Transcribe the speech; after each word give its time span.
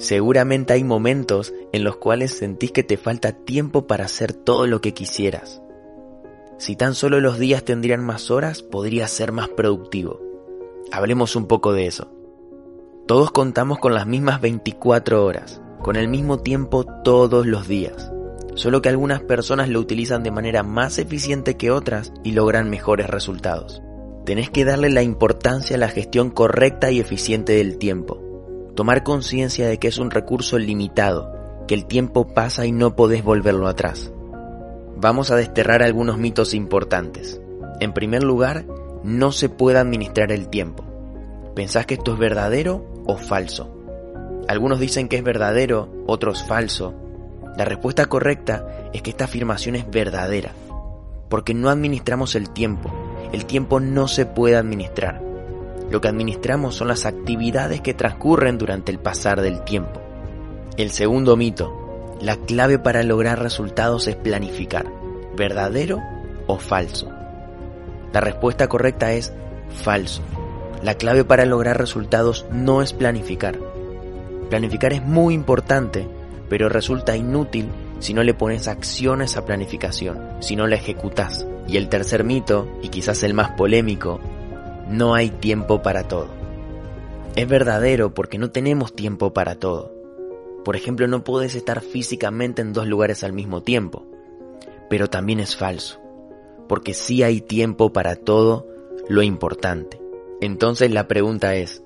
Seguramente 0.00 0.72
hay 0.72 0.82
momentos 0.82 1.52
en 1.72 1.84
los 1.84 1.96
cuales 1.96 2.32
sentís 2.32 2.72
que 2.72 2.82
te 2.82 2.96
falta 2.96 3.32
tiempo 3.32 3.86
para 3.86 4.06
hacer 4.06 4.32
todo 4.32 4.66
lo 4.66 4.80
que 4.80 4.94
quisieras. 4.94 5.60
Si 6.56 6.74
tan 6.74 6.94
solo 6.94 7.20
los 7.20 7.38
días 7.38 7.64
tendrían 7.64 8.02
más 8.02 8.30
horas, 8.30 8.62
podrías 8.62 9.10
ser 9.10 9.30
más 9.30 9.48
productivo. 9.48 10.18
Hablemos 10.90 11.36
un 11.36 11.46
poco 11.46 11.74
de 11.74 11.86
eso. 11.86 12.10
Todos 13.06 13.30
contamos 13.30 13.78
con 13.78 13.92
las 13.92 14.06
mismas 14.06 14.40
24 14.40 15.22
horas, 15.22 15.60
con 15.82 15.96
el 15.96 16.08
mismo 16.08 16.38
tiempo 16.38 16.86
todos 17.04 17.44
los 17.44 17.68
días. 17.68 18.10
Solo 18.54 18.80
que 18.80 18.88
algunas 18.88 19.20
personas 19.20 19.68
lo 19.68 19.80
utilizan 19.80 20.22
de 20.22 20.30
manera 20.30 20.62
más 20.62 20.98
eficiente 20.98 21.58
que 21.58 21.70
otras 21.70 22.10
y 22.24 22.32
logran 22.32 22.70
mejores 22.70 23.06
resultados. 23.10 23.82
Tenés 24.24 24.48
que 24.48 24.64
darle 24.64 24.88
la 24.88 25.02
importancia 25.02 25.76
a 25.76 25.78
la 25.78 25.88
gestión 25.88 26.30
correcta 26.30 26.90
y 26.90 27.00
eficiente 27.00 27.52
del 27.52 27.76
tiempo 27.76 28.29
tomar 28.74 29.02
conciencia 29.02 29.68
de 29.68 29.78
que 29.78 29.88
es 29.88 29.98
un 29.98 30.10
recurso 30.10 30.58
limitado, 30.58 31.32
que 31.66 31.74
el 31.74 31.86
tiempo 31.86 32.28
pasa 32.28 32.66
y 32.66 32.72
no 32.72 32.96
podés 32.96 33.22
volverlo 33.22 33.68
atrás. 33.68 34.12
Vamos 34.96 35.30
a 35.30 35.36
desterrar 35.36 35.82
algunos 35.82 36.18
mitos 36.18 36.54
importantes. 36.54 37.40
En 37.80 37.92
primer 37.92 38.22
lugar, 38.22 38.66
no 39.02 39.32
se 39.32 39.48
puede 39.48 39.78
administrar 39.78 40.32
el 40.32 40.48
tiempo. 40.48 40.84
¿Pensás 41.54 41.86
que 41.86 41.94
esto 41.94 42.12
es 42.12 42.18
verdadero 42.18 42.86
o 43.06 43.16
falso? 43.16 43.74
Algunos 44.48 44.80
dicen 44.80 45.08
que 45.08 45.16
es 45.16 45.24
verdadero, 45.24 45.88
otros 46.06 46.42
falso. 46.42 46.94
La 47.56 47.64
respuesta 47.64 48.06
correcta 48.06 48.90
es 48.92 49.02
que 49.02 49.10
esta 49.10 49.24
afirmación 49.24 49.76
es 49.76 49.90
verdadera, 49.90 50.52
porque 51.28 51.54
no 51.54 51.70
administramos 51.70 52.34
el 52.34 52.50
tiempo. 52.50 52.92
El 53.32 53.46
tiempo 53.46 53.80
no 53.80 54.08
se 54.08 54.26
puede 54.26 54.56
administrar. 54.56 55.29
Lo 55.90 56.00
que 56.00 56.08
administramos 56.08 56.76
son 56.76 56.88
las 56.88 57.04
actividades 57.04 57.80
que 57.80 57.94
transcurren 57.94 58.58
durante 58.58 58.92
el 58.92 59.00
pasar 59.00 59.40
del 59.40 59.64
tiempo. 59.64 60.00
El 60.76 60.90
segundo 60.90 61.36
mito, 61.36 62.16
la 62.20 62.36
clave 62.36 62.78
para 62.78 63.02
lograr 63.02 63.42
resultados 63.42 64.06
es 64.06 64.14
planificar, 64.14 64.86
verdadero 65.36 65.98
o 66.46 66.58
falso. 66.58 67.10
La 68.12 68.20
respuesta 68.20 68.68
correcta 68.68 69.12
es 69.12 69.32
falso. 69.82 70.22
La 70.82 70.94
clave 70.94 71.24
para 71.24 71.44
lograr 71.44 71.78
resultados 71.78 72.46
no 72.52 72.82
es 72.82 72.92
planificar. 72.92 73.58
Planificar 74.48 74.92
es 74.92 75.02
muy 75.02 75.34
importante, 75.34 76.08
pero 76.48 76.68
resulta 76.68 77.16
inútil 77.16 77.68
si 77.98 78.14
no 78.14 78.22
le 78.22 78.34
pones 78.34 78.66
acción 78.66 79.20
a 79.20 79.24
esa 79.24 79.44
planificación, 79.44 80.18
si 80.40 80.56
no 80.56 80.66
la 80.66 80.76
ejecutas. 80.76 81.46
Y 81.68 81.76
el 81.76 81.88
tercer 81.88 82.24
mito, 82.24 82.68
y 82.82 82.88
quizás 82.88 83.22
el 83.22 83.34
más 83.34 83.50
polémico, 83.52 84.20
no 84.90 85.14
hay 85.14 85.30
tiempo 85.30 85.82
para 85.82 86.08
todo. 86.08 86.28
Es 87.36 87.48
verdadero 87.48 88.12
porque 88.12 88.38
no 88.38 88.50
tenemos 88.50 88.92
tiempo 88.92 89.32
para 89.32 89.54
todo. 89.54 89.94
Por 90.64 90.74
ejemplo, 90.74 91.06
no 91.06 91.22
puedes 91.22 91.54
estar 91.54 91.80
físicamente 91.80 92.60
en 92.60 92.72
dos 92.72 92.88
lugares 92.88 93.22
al 93.22 93.32
mismo 93.32 93.62
tiempo. 93.62 94.04
Pero 94.88 95.08
también 95.08 95.38
es 95.38 95.54
falso, 95.54 96.00
porque 96.68 96.92
sí 96.92 97.22
hay 97.22 97.40
tiempo 97.40 97.92
para 97.92 98.16
todo 98.16 98.66
lo 99.08 99.22
importante. 99.22 100.02
Entonces 100.40 100.90
la 100.90 101.06
pregunta 101.06 101.54
es, 101.54 101.84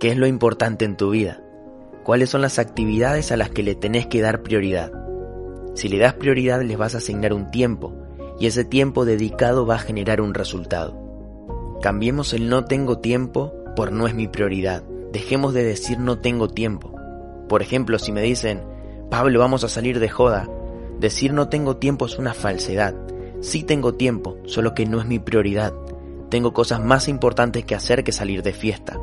¿qué 0.00 0.10
es 0.10 0.16
lo 0.16 0.26
importante 0.26 0.84
en 0.84 0.96
tu 0.96 1.10
vida? 1.10 1.40
¿Cuáles 2.02 2.30
son 2.30 2.42
las 2.42 2.58
actividades 2.58 3.30
a 3.30 3.36
las 3.36 3.50
que 3.50 3.62
le 3.62 3.76
tenés 3.76 4.08
que 4.08 4.20
dar 4.20 4.42
prioridad? 4.42 4.92
Si 5.74 5.88
le 5.88 5.98
das 5.98 6.14
prioridad 6.14 6.62
les 6.62 6.76
vas 6.76 6.96
a 6.96 6.98
asignar 6.98 7.32
un 7.32 7.52
tiempo 7.52 7.94
y 8.40 8.46
ese 8.46 8.64
tiempo 8.64 9.04
dedicado 9.04 9.66
va 9.66 9.76
a 9.76 9.78
generar 9.78 10.20
un 10.20 10.34
resultado. 10.34 11.03
Cambiemos 11.84 12.32
el 12.32 12.48
no 12.48 12.64
tengo 12.64 13.00
tiempo 13.00 13.52
por 13.76 13.92
no 13.92 14.06
es 14.06 14.14
mi 14.14 14.26
prioridad. 14.26 14.82
Dejemos 15.12 15.52
de 15.52 15.64
decir 15.64 15.98
no 15.98 16.18
tengo 16.18 16.48
tiempo. 16.48 16.94
Por 17.46 17.60
ejemplo, 17.60 17.98
si 17.98 18.10
me 18.10 18.22
dicen, 18.22 18.62
Pablo, 19.10 19.38
vamos 19.38 19.64
a 19.64 19.68
salir 19.68 20.00
de 20.00 20.08
joda, 20.08 20.48
decir 20.98 21.34
no 21.34 21.50
tengo 21.50 21.76
tiempo 21.76 22.06
es 22.06 22.18
una 22.18 22.32
falsedad. 22.32 22.94
Sí 23.42 23.64
tengo 23.64 23.92
tiempo, 23.92 24.38
solo 24.46 24.72
que 24.72 24.86
no 24.86 24.98
es 24.98 25.04
mi 25.04 25.18
prioridad. 25.18 25.74
Tengo 26.30 26.54
cosas 26.54 26.82
más 26.82 27.06
importantes 27.06 27.66
que 27.66 27.74
hacer 27.74 28.02
que 28.02 28.12
salir 28.12 28.42
de 28.42 28.54
fiesta. 28.54 28.98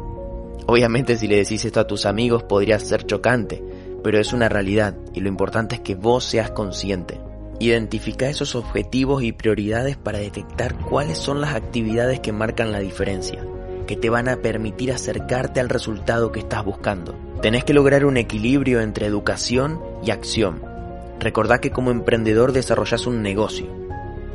Obviamente 0.65 1.17
si 1.17 1.27
le 1.27 1.35
decís 1.35 1.63
esto 1.63 1.81
a 1.81 1.85
tus 1.85 2.07
amigos 2.07 2.41
podría 2.41 2.79
ser 2.79 3.05
chocante, 3.05 3.63
pero 4.03 4.17
es 4.17 4.33
una 4.33 4.49
realidad 4.49 4.97
y 5.13 5.19
lo 5.19 5.29
importante 5.29 5.75
es 5.75 5.81
que 5.81 5.93
vos 5.93 6.23
seas 6.23 6.49
consciente. 6.49 7.21
Identifica 7.61 8.27
esos 8.27 8.55
objetivos 8.55 9.21
y 9.21 9.33
prioridades 9.33 9.95
para 9.95 10.17
detectar 10.17 10.75
cuáles 10.79 11.19
son 11.19 11.41
las 11.41 11.53
actividades 11.53 12.19
que 12.19 12.31
marcan 12.31 12.71
la 12.71 12.79
diferencia, 12.79 13.45
que 13.85 13.95
te 13.95 14.09
van 14.09 14.29
a 14.29 14.37
permitir 14.37 14.91
acercarte 14.91 15.59
al 15.59 15.69
resultado 15.69 16.31
que 16.31 16.39
estás 16.39 16.65
buscando. 16.65 17.15
Tenés 17.39 17.63
que 17.63 17.75
lograr 17.75 18.03
un 18.03 18.17
equilibrio 18.17 18.81
entre 18.81 19.05
educación 19.05 19.79
y 20.03 20.09
acción. 20.09 20.63
Recordá 21.19 21.61
que 21.61 21.69
como 21.69 21.91
emprendedor 21.91 22.51
desarrollas 22.51 23.05
un 23.05 23.21
negocio. 23.21 23.67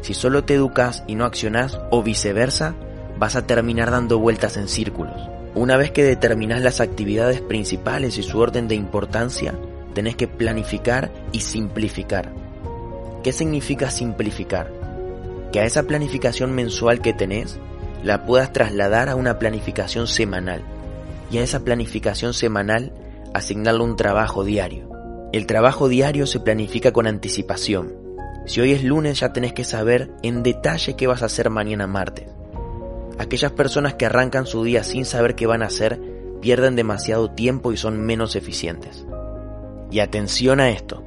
Si 0.03 0.15
solo 0.15 0.45
te 0.45 0.55
educas 0.55 1.03
y 1.09 1.17
no 1.17 1.25
accionás, 1.25 1.81
o 1.91 2.05
viceversa, 2.05 2.77
vas 3.19 3.35
a 3.35 3.45
terminar 3.45 3.91
dando 3.91 4.21
vueltas 4.21 4.57
en 4.57 4.69
círculos. 4.69 5.21
Una 5.57 5.77
vez 5.77 5.91
que 5.91 6.05
determinás 6.05 6.63
las 6.63 6.81
actividades 6.81 7.41
principales 7.41 8.19
y 8.19 8.23
su 8.23 8.39
orden 8.39 8.69
de 8.69 8.77
importancia, 8.77 9.59
tenés 9.95 10.15
que 10.15 10.29
planificar 10.29 11.11
y 11.33 11.41
simplificar. 11.41 12.46
¿Qué 13.27 13.33
significa 13.33 13.91
simplificar? 13.91 14.71
Que 15.51 15.59
a 15.59 15.65
esa 15.65 15.83
planificación 15.83 16.55
mensual 16.55 17.01
que 17.01 17.13
tenés 17.13 17.59
la 18.05 18.25
puedas 18.25 18.53
trasladar 18.53 19.09
a 19.09 19.17
una 19.17 19.41
planificación 19.41 20.07
semanal 20.07 20.63
y 21.29 21.39
a 21.39 21.43
esa 21.43 21.65
planificación 21.65 22.35
semanal 22.35 22.93
asignarle 23.35 23.83
un 23.83 23.97
trabajo 23.97 24.45
diario. 24.45 24.89
El 25.33 25.47
trabajo 25.47 25.89
diario 25.89 26.25
se 26.29 26.39
planifica 26.39 26.93
con 26.93 27.09
anticipación. 27.09 27.97
Si 28.47 28.61
hoy 28.61 28.71
es 28.71 28.85
lunes 28.85 29.19
ya 29.19 29.33
tenés 29.33 29.53
que 29.53 29.65
saber 29.65 30.13
en 30.23 30.45
detalle 30.45 30.95
qué 30.95 31.09
vas 31.09 31.23
a 31.23 31.27
hacer 31.27 31.51
mañana 31.51 31.89
martes. 31.89 32.29
Aquellas 33.19 33.51
personas 33.51 33.95
que 33.95 34.07
arrancan 34.07 34.47
su 34.47 34.63
día 34.63 34.85
sin 34.85 35.05
saber 35.05 35.35
qué 35.35 35.49
van 35.49 35.65
a 35.65 35.67
hacer 35.67 36.01
pierden 36.41 36.77
demasiado 36.77 37.33
tiempo 37.33 37.73
y 37.73 37.77
son 37.77 37.99
menos 38.07 38.37
eficientes. 38.37 39.05
Y 39.91 39.99
atención 39.99 40.61
a 40.61 40.71
esto, 40.71 41.03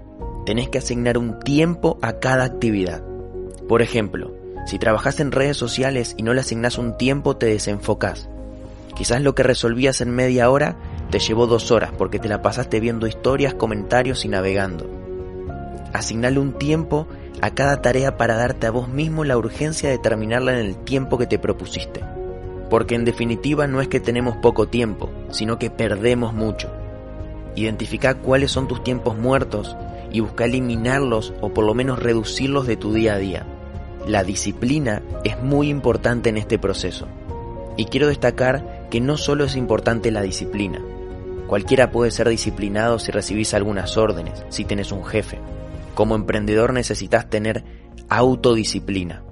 tenés 0.46 0.70
que 0.70 0.78
asignar 0.78 1.18
un 1.18 1.40
tiempo 1.40 1.98
a 2.02 2.14
cada 2.20 2.44
actividad. 2.44 3.04
Por 3.68 3.82
ejemplo, 3.82 4.34
si 4.66 4.80
trabajas 4.80 5.20
en 5.20 5.32
redes 5.32 5.58
sociales 5.58 6.16
y 6.18 6.24
no 6.24 6.34
le 6.34 6.42
asignas 6.42 6.78
un 6.78 6.98
tiempo, 6.98 7.38
te 7.38 7.48
desenfocas. 7.48 8.30
Quizás 8.96 9.22
lo 9.22 9.34
que 9.34 9.44
resolvías 9.44 10.02
en 10.02 10.12
media 10.12 10.50
hora 10.50 10.78
te 11.10 11.20
llevó 11.20 11.48
dos 11.48 11.72
horas 11.72 11.92
porque 11.98 12.20
te 12.20 12.28
la 12.28 12.42
pasaste 12.42 12.80
viendo 12.80 13.08
historias, 13.08 13.54
comentarios 13.54 14.26
y 14.26 14.28
navegando. 14.28 14.90
Asignale 15.94 16.40
un 16.40 16.54
tiempo 16.54 17.08
a 17.42 17.52
cada 17.52 17.82
tarea 17.82 18.18
para 18.18 18.36
darte 18.36 18.68
a 18.68 18.72
vos 18.72 18.90
mismo 18.90 19.24
la 19.24 19.38
urgencia 19.38 19.90
de 19.90 19.98
terminarla 19.98 20.54
en 20.60 20.66
el 20.66 20.78
tiempo 20.78 21.18
que 21.18 21.28
te 21.28 21.40
propusiste. 21.40 22.02
Porque 22.70 22.96
en 22.96 23.06
definitiva 23.06 23.68
no 23.68 23.82
es 23.82 23.88
que 23.88 24.00
tenemos 24.00 24.38
poco 24.38 24.68
tiempo, 24.68 25.10
sino 25.32 25.58
que 25.58 25.72
perdemos 25.72 26.34
mucho. 26.34 26.70
Identifica 27.56 28.16
cuáles 28.16 28.52
son 28.52 28.68
tus 28.68 28.84
tiempos 28.84 29.18
muertos 29.18 29.76
y 30.12 30.22
busca 30.22 30.46
eliminarlos 30.46 31.34
o 31.42 31.54
por 31.54 31.66
lo 31.66 31.74
menos 31.74 32.00
reducirlos 32.00 32.68
de 32.68 32.78
tu 32.78 32.94
día 32.94 33.14
a 33.14 33.18
día. 33.18 33.46
La 34.08 34.24
disciplina 34.24 35.02
es 35.24 35.42
muy 35.42 35.70
importante 35.70 36.30
en 36.30 36.38
este 36.38 36.58
proceso. 36.58 37.08
Y 37.78 37.86
quiero 37.86 38.08
destacar 38.08 38.88
que 38.90 39.02
no 39.02 39.18
solo 39.18 39.46
es 39.46 39.56
importante 39.56 40.12
la 40.12 40.22
disciplina. 40.22 40.82
Cualquiera 41.48 41.92
puede 41.92 42.12
ser 42.12 42.30
disciplinado 42.30 43.00
si 43.00 43.12
recibís 43.12 43.54
algunas 43.54 43.98
órdenes, 43.98 44.44
si 44.50 44.66
tenés 44.66 44.92
un 44.92 45.04
jefe. 45.04 45.40
Como 45.96 46.16
emprendedor 46.16 46.74
necesitas 46.74 47.30
tener 47.30 47.64
autodisciplina. 48.10 49.24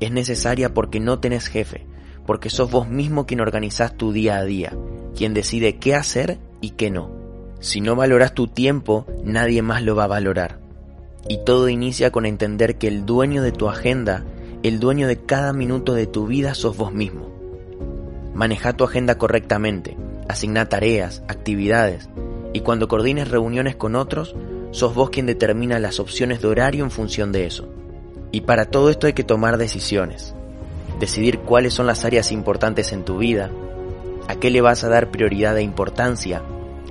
Es 0.00 0.10
necesaria 0.10 0.74
porque 0.74 1.00
no 1.00 1.18
tenés 1.20 1.48
jefe, 1.48 1.86
porque 2.26 2.50
sos 2.50 2.70
vos 2.70 2.88
mismo 2.88 3.26
quien 3.26 3.40
organizás 3.40 3.96
tu 3.96 4.12
día 4.12 4.36
a 4.36 4.44
día, 4.44 4.76
quien 5.16 5.34
decide 5.34 5.76
qué 5.76 5.94
hacer 5.94 6.38
y 6.60 6.70
qué 6.70 6.90
no. 6.90 7.15
Si 7.60 7.80
no 7.80 7.96
valoras 7.96 8.34
tu 8.34 8.48
tiempo, 8.48 9.06
nadie 9.24 9.62
más 9.62 9.82
lo 9.82 9.96
va 9.96 10.04
a 10.04 10.08
valorar. 10.08 10.58
Y 11.28 11.38
todo 11.44 11.68
inicia 11.68 12.10
con 12.10 12.26
entender 12.26 12.76
que 12.76 12.88
el 12.88 13.06
dueño 13.06 13.42
de 13.42 13.52
tu 13.52 13.68
agenda, 13.68 14.24
el 14.62 14.78
dueño 14.78 15.08
de 15.08 15.16
cada 15.16 15.52
minuto 15.52 15.94
de 15.94 16.06
tu 16.06 16.26
vida 16.26 16.54
sos 16.54 16.76
vos 16.76 16.92
mismo. 16.92 17.30
Maneja 18.34 18.74
tu 18.74 18.84
agenda 18.84 19.16
correctamente, 19.16 19.96
asigna 20.28 20.68
tareas, 20.68 21.22
actividades, 21.28 22.08
Y 22.52 22.60
cuando 22.60 22.88
coordines 22.88 23.28
reuniones 23.28 23.76
con 23.76 23.94
otros, 23.96 24.34
sos 24.70 24.94
vos 24.94 25.10
quien 25.10 25.26
determina 25.26 25.78
las 25.78 26.00
opciones 26.00 26.40
de 26.40 26.48
horario 26.48 26.84
en 26.84 26.90
función 26.90 27.30
de 27.30 27.44
eso. 27.44 27.68
Y 28.32 28.42
para 28.42 28.66
todo 28.66 28.88
esto 28.88 29.06
hay 29.06 29.12
que 29.12 29.24
tomar 29.24 29.58
decisiones. 29.58 30.34
Decidir 30.98 31.40
cuáles 31.40 31.74
son 31.74 31.86
las 31.86 32.06
áreas 32.06 32.32
importantes 32.32 32.92
en 32.92 33.04
tu 33.04 33.18
vida, 33.18 33.50
a 34.26 34.36
qué 34.36 34.50
le 34.50 34.62
vas 34.62 34.84
a 34.84 34.88
dar 34.88 35.10
prioridad 35.10 35.58
e 35.58 35.62
importancia, 35.62 36.42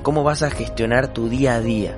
cómo 0.02 0.24
vas 0.24 0.44
a 0.44 0.52
gestionar 0.52 1.14
tu 1.14 1.30
día 1.30 1.56
a 1.56 1.62
día. 1.62 1.98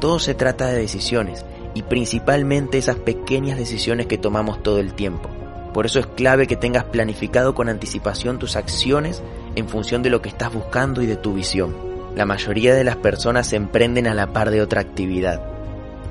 Todo 0.00 0.18
se 0.18 0.34
trata 0.34 0.66
de 0.66 0.78
decisiones 0.78 1.44
y 1.74 1.82
principalmente 1.82 2.78
esas 2.78 2.96
pequeñas 2.96 3.58
decisiones 3.58 4.06
que 4.06 4.18
tomamos 4.18 4.62
todo 4.62 4.78
el 4.78 4.94
tiempo. 4.94 5.28
Por 5.72 5.86
eso 5.86 6.00
es 6.00 6.06
clave 6.06 6.46
que 6.46 6.56
tengas 6.56 6.84
planificado 6.84 7.54
con 7.54 7.68
anticipación 7.68 8.38
tus 8.38 8.56
acciones 8.56 9.22
en 9.54 9.68
función 9.68 10.02
de 10.02 10.10
lo 10.10 10.20
que 10.20 10.28
estás 10.28 10.52
buscando 10.52 11.02
y 11.02 11.06
de 11.06 11.16
tu 11.16 11.34
visión. 11.34 11.76
La 12.16 12.26
mayoría 12.26 12.74
de 12.74 12.82
las 12.82 12.96
personas 12.96 13.46
se 13.46 13.56
emprenden 13.56 14.08
a 14.08 14.14
la 14.14 14.32
par 14.32 14.50
de 14.50 14.62
otra 14.62 14.80
actividad. 14.80 15.40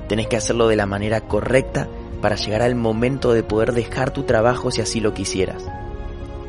Tenés 0.08 0.28
que 0.28 0.38
hacerlo 0.38 0.68
de 0.70 0.78
la 0.78 0.86
manera 0.86 1.22
correcta 1.22 1.90
para 2.22 2.36
llegar 2.36 2.62
al 2.62 2.76
momento 2.76 3.34
de 3.34 3.44
poder 3.44 3.74
dejar 3.74 4.12
tu 4.12 4.24
trabajo 4.24 4.72
si 4.72 4.82
así 4.82 5.02
lo 5.02 5.14
quisieras. 5.14 5.66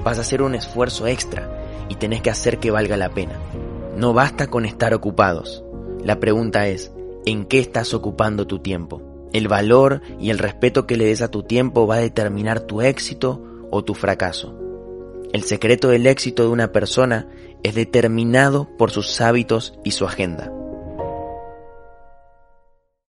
Vas 0.05 0.19
a 0.19 0.23
hacer 0.23 0.43
un 0.43 0.55
esfuerzo 0.55 1.07
extra 1.07 1.49
y 1.89 1.97
tenés 1.97 2.23
que 2.23 2.31
hacer 2.31 2.59
que 2.59 2.71
valga 2.71 2.97
la 2.97 3.11
pena. 3.11 3.35
No 4.01 4.15
basta 4.15 4.47
con 4.47 4.65
estar 4.65 4.95
ocupados. 4.95 5.63
La 6.03 6.21
pregunta 6.21 6.67
es, 6.69 6.91
¿en 7.27 7.45
qué 7.45 7.59
estás 7.59 7.93
ocupando 7.93 8.47
tu 8.47 8.61
tiempo? 8.61 9.03
El 9.35 9.47
valor 9.47 10.01
y 10.19 10.31
el 10.31 10.39
respeto 10.39 10.87
que 10.87 10.97
le 10.97 11.05
des 11.05 11.21
a 11.21 11.31
tu 11.31 11.43
tiempo 11.43 11.87
va 11.87 11.97
a 11.97 12.01
determinar 12.01 12.61
tu 12.61 12.81
éxito 12.81 13.45
o 13.71 13.85
tu 13.85 13.93
fracaso. 13.93 14.59
El 15.35 15.43
secreto 15.43 15.89
del 15.89 16.07
éxito 16.07 16.45
de 16.45 16.49
una 16.49 16.73
persona 16.73 17.29
es 17.63 17.75
determinado 17.75 18.71
por 18.79 18.91
sus 18.91 19.21
hábitos 19.21 19.75
y 19.85 19.91
su 19.91 20.07
agenda. 20.07 20.51